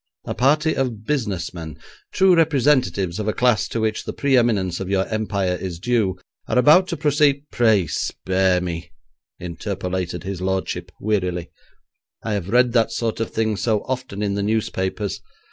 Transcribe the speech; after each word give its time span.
A 0.25 0.33
party 0.33 0.75
of 0.75 1.05
business 1.05 1.53
men, 1.53 1.77
true 2.11 2.33
representatives 2.35 3.19
of 3.19 3.27
a 3.27 3.33
class 3.33 3.67
to 3.67 3.79
which 3.79 4.03
the 4.03 4.13
pre 4.13 4.35
eminence 4.35 4.79
of 4.79 4.89
your 4.89 5.05
Empire 5.09 5.53
is 5.55 5.77
due, 5.77 6.15
are 6.47 6.57
about 6.57 6.87
to 6.87 6.97
proceed' 6.97 7.43
'Pray 7.51 7.85
spare 7.85 8.59
me,' 8.61 8.89
interpolated 9.39 10.23
his 10.23 10.41
lordship 10.41 10.91
wearily, 10.99 11.51
'I 12.23 12.33
have 12.33 12.49
read 12.49 12.71
that 12.71 12.91
sort 12.91 13.19
of 13.19 13.29
thing 13.29 13.55
so 13.55 13.81
often 13.83 14.23
in 14.23 14.33
the 14.33 14.41
newspapers. 14.41 15.21